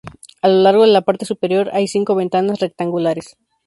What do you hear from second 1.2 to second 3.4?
superior hay cinco ventanas rectangulares.